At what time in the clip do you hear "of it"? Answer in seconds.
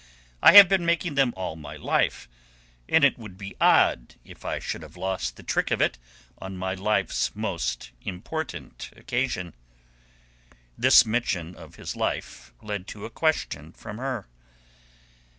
5.69-5.99